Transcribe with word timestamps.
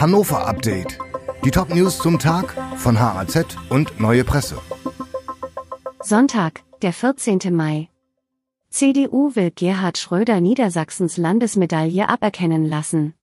Hannover 0.00 0.46
Update. 0.46 0.96
Die 1.44 1.50
Top-News 1.50 1.98
zum 1.98 2.20
Tag 2.20 2.54
von 2.76 3.00
HAZ 3.00 3.56
und 3.68 3.98
Neue 3.98 4.22
Presse. 4.22 4.56
Sonntag, 6.00 6.62
der 6.82 6.92
14. 6.92 7.40
Mai. 7.50 7.88
CDU 8.70 9.34
will 9.34 9.50
Gerhard 9.50 9.98
Schröder 9.98 10.40
Niedersachsens 10.40 11.16
Landesmedaille 11.16 12.08
aberkennen 12.08 12.64
lassen. 12.64 13.14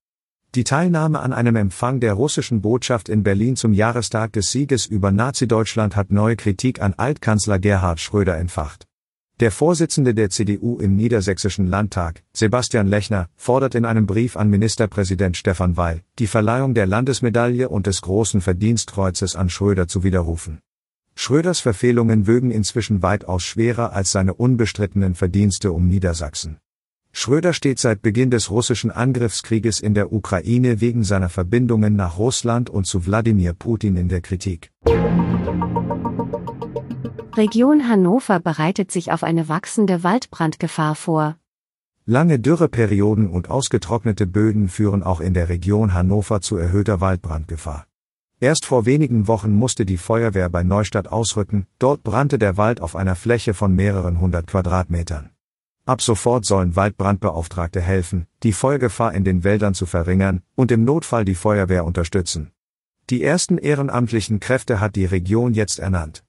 Die 0.54 0.64
Teilnahme 0.64 1.20
an 1.20 1.32
einem 1.32 1.56
Empfang 1.56 2.00
der 2.00 2.12
russischen 2.12 2.60
Botschaft 2.60 3.08
in 3.08 3.22
Berlin 3.22 3.56
zum 3.56 3.72
Jahrestag 3.72 4.34
des 4.34 4.52
Sieges 4.52 4.84
über 4.84 5.12
Nazi-Deutschland 5.12 5.96
hat 5.96 6.10
neue 6.12 6.36
Kritik 6.36 6.82
an 6.82 6.92
Altkanzler 6.92 7.58
Gerhard 7.58 8.00
Schröder 8.00 8.36
entfacht. 8.36 8.85
Der 9.38 9.50
Vorsitzende 9.50 10.14
der 10.14 10.30
CDU 10.30 10.78
im 10.78 10.96
Niedersächsischen 10.96 11.66
Landtag, 11.66 12.22
Sebastian 12.32 12.86
Lechner, 12.86 13.28
fordert 13.36 13.74
in 13.74 13.84
einem 13.84 14.06
Brief 14.06 14.34
an 14.34 14.48
Ministerpräsident 14.48 15.36
Stefan 15.36 15.76
Weil, 15.76 16.00
die 16.18 16.26
Verleihung 16.26 16.72
der 16.72 16.86
Landesmedaille 16.86 17.68
und 17.68 17.86
des 17.86 18.00
Großen 18.00 18.40
Verdienstkreuzes 18.40 19.36
an 19.36 19.50
Schröder 19.50 19.88
zu 19.88 20.02
widerrufen. 20.02 20.60
Schröders 21.14 21.60
Verfehlungen 21.60 22.26
wögen 22.26 22.50
inzwischen 22.50 23.02
weitaus 23.02 23.42
schwerer 23.42 23.92
als 23.92 24.10
seine 24.10 24.32
unbestrittenen 24.32 25.14
Verdienste 25.14 25.70
um 25.70 25.86
Niedersachsen. 25.86 26.56
Schröder 27.12 27.52
steht 27.52 27.78
seit 27.78 28.00
Beginn 28.00 28.30
des 28.30 28.50
russischen 28.50 28.90
Angriffskrieges 28.90 29.80
in 29.80 29.92
der 29.92 30.14
Ukraine 30.14 30.80
wegen 30.80 31.04
seiner 31.04 31.28
Verbindungen 31.28 31.94
nach 31.94 32.16
Russland 32.16 32.70
und 32.70 32.86
zu 32.86 33.04
Wladimir 33.04 33.52
Putin 33.52 33.98
in 33.98 34.08
der 34.08 34.22
Kritik. 34.22 34.70
Region 37.36 37.86
Hannover 37.86 38.40
bereitet 38.40 38.90
sich 38.90 39.12
auf 39.12 39.22
eine 39.22 39.46
wachsende 39.50 40.02
Waldbrandgefahr 40.02 40.94
vor. 40.94 41.36
Lange 42.06 42.38
Dürreperioden 42.38 43.28
und 43.28 43.50
ausgetrocknete 43.50 44.26
Böden 44.26 44.68
führen 44.70 45.02
auch 45.02 45.20
in 45.20 45.34
der 45.34 45.50
Region 45.50 45.92
Hannover 45.92 46.40
zu 46.40 46.56
erhöhter 46.56 47.02
Waldbrandgefahr. 47.02 47.86
Erst 48.40 48.64
vor 48.64 48.86
wenigen 48.86 49.28
Wochen 49.28 49.52
musste 49.52 49.84
die 49.84 49.98
Feuerwehr 49.98 50.48
bei 50.48 50.62
Neustadt 50.62 51.08
ausrücken, 51.08 51.66
dort 51.78 52.02
brannte 52.02 52.38
der 52.38 52.56
Wald 52.56 52.80
auf 52.80 52.96
einer 52.96 53.16
Fläche 53.16 53.52
von 53.52 53.74
mehreren 53.74 54.18
hundert 54.18 54.46
Quadratmetern. 54.46 55.28
Ab 55.84 56.00
sofort 56.00 56.46
sollen 56.46 56.74
Waldbrandbeauftragte 56.74 57.82
helfen, 57.82 58.26
die 58.44 58.52
Feuergefahr 58.52 59.12
in 59.12 59.24
den 59.24 59.44
Wäldern 59.44 59.74
zu 59.74 59.84
verringern 59.84 60.40
und 60.54 60.72
im 60.72 60.84
Notfall 60.84 61.26
die 61.26 61.34
Feuerwehr 61.34 61.84
unterstützen. 61.84 62.52
Die 63.08 63.22
ersten 63.22 63.56
ehrenamtlichen 63.56 64.40
Kräfte 64.40 64.80
hat 64.80 64.96
die 64.96 65.04
Region 65.04 65.54
jetzt 65.54 65.78
ernannt. 65.78 66.24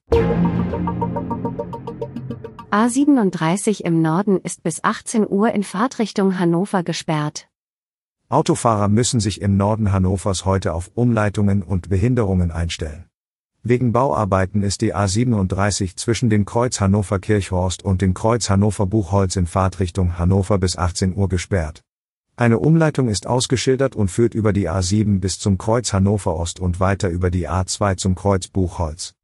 A37 2.70 3.80
im 3.80 4.00
Norden 4.00 4.38
ist 4.40 4.62
bis 4.62 4.84
18 4.84 5.26
Uhr 5.28 5.50
in 5.52 5.64
Fahrtrichtung 5.64 6.38
Hannover 6.38 6.84
gesperrt. 6.84 7.48
Autofahrer 8.28 8.86
müssen 8.86 9.18
sich 9.18 9.40
im 9.40 9.56
Norden 9.56 9.90
Hannovers 9.90 10.44
heute 10.44 10.72
auf 10.72 10.92
Umleitungen 10.94 11.64
und 11.64 11.88
Behinderungen 11.88 12.52
einstellen. 12.52 13.06
Wegen 13.64 13.92
Bauarbeiten 13.92 14.62
ist 14.62 14.80
die 14.80 14.94
A37 14.94 15.96
zwischen 15.96 16.30
dem 16.30 16.44
Kreuz 16.44 16.80
Hannover 16.80 17.18
Kirchhorst 17.18 17.82
und 17.82 18.02
dem 18.02 18.14
Kreuz 18.14 18.50
Hannover 18.50 18.86
Buchholz 18.86 19.34
in 19.34 19.46
Fahrtrichtung 19.46 20.16
Hannover 20.16 20.58
bis 20.58 20.78
18 20.78 21.16
Uhr 21.16 21.28
gesperrt. 21.28 21.82
Eine 22.38 22.60
Umleitung 22.60 23.08
ist 23.08 23.26
ausgeschildert 23.26 23.96
und 23.96 24.12
führt 24.12 24.32
über 24.32 24.52
die 24.52 24.70
A7 24.70 25.18
bis 25.18 25.40
zum 25.40 25.58
Kreuz 25.58 25.92
Hannover 25.92 26.36
Ost 26.36 26.60
und 26.60 26.78
weiter 26.78 27.08
über 27.08 27.32
die 27.32 27.48
A2 27.48 27.96
zum 27.96 28.14
Kreuz 28.14 28.46
Buchholz. 28.46 29.14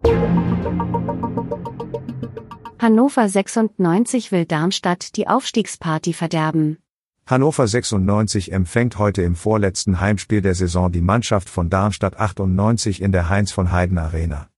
Hannover 2.81 3.29
96 3.29 4.33
will 4.33 4.47
Darmstadt 4.47 5.15
die 5.15 5.29
Aufstiegsparty 5.29 6.13
verderben. 6.13 6.79
Hannover 7.25 7.69
96 7.69 8.51
empfängt 8.51 8.99
heute 8.99 9.23
im 9.23 9.37
vorletzten 9.37 10.01
Heimspiel 10.01 10.43
der 10.43 10.57
Saison 10.57 10.91
die 10.91 11.01
Mannschaft 11.01 11.49
von 11.49 11.71
Darmstadt 11.71 12.19
98 12.19 13.01
in 13.01 13.13
der 13.13 13.29
Heinz 13.29 13.53
von 13.53 13.71
Heiden 13.71 13.99
Arena. 13.99 14.49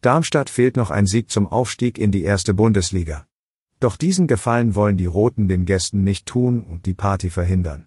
Darmstadt 0.00 0.50
fehlt 0.50 0.76
noch 0.76 0.90
ein 0.90 1.06
Sieg 1.06 1.30
zum 1.30 1.46
Aufstieg 1.46 1.96
in 1.96 2.10
die 2.10 2.24
erste 2.24 2.54
Bundesliga. 2.54 3.24
Doch 3.78 3.96
diesen 3.96 4.26
Gefallen 4.26 4.74
wollen 4.74 4.96
die 4.96 5.06
Roten 5.06 5.46
den 5.46 5.64
Gästen 5.64 6.02
nicht 6.02 6.26
tun 6.26 6.64
und 6.64 6.86
die 6.86 6.94
Party 6.94 7.30
verhindern. 7.30 7.86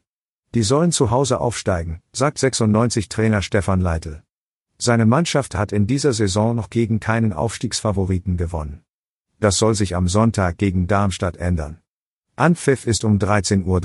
Die 0.53 0.63
sollen 0.63 0.91
zu 0.91 1.09
Hause 1.09 1.41
aufsteigen, 1.41 2.01
sagt 2.11 2.37
96 2.37 3.09
Trainer 3.09 3.41
Stefan 3.41 3.81
Leitl. 3.81 4.21
Seine 4.77 5.07
Mannschaft 5.07 5.55
hat 5.55 5.71
in 5.71 5.87
dieser 5.87 6.13
Saison 6.13 6.55
noch 6.55 6.69
gegen 6.69 6.99
keinen 6.99 7.33
Aufstiegsfavoriten 7.33 8.37
gewonnen. 8.37 8.83
Das 9.39 9.57
soll 9.57 9.73
sich 9.73 9.95
am 9.95 10.07
Sonntag 10.07 10.57
gegen 10.57 10.85
Darmstadt 10.85 11.37
ändern. 11.37 11.79
Anpfiff 12.35 12.85
ist 12.85 13.03
um 13.03 13.17
13.30 13.17 13.65
Uhr. 13.65 13.81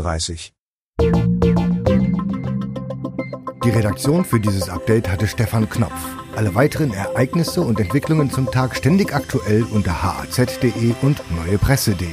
Die 3.65 3.71
Redaktion 3.71 4.25
für 4.25 4.41
dieses 4.41 4.69
Update 4.69 5.09
hatte 5.09 5.27
Stefan 5.27 5.69
Knopf. 5.71 5.93
Alle 6.37 6.55
weiteren 6.55 6.93
Ereignisse 6.93 7.63
und 7.63 7.81
Entwicklungen 7.81 8.31
zum 8.31 8.51
Tag 8.51 8.77
ständig 8.77 9.15
aktuell 9.15 9.65
unter 9.65 10.03
haz.de 10.03 10.95
und 11.03 11.23
neuepresse.de. 11.31 12.09